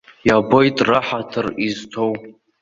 [0.27, 2.11] Иабоит раҳаҭыр изҭоу.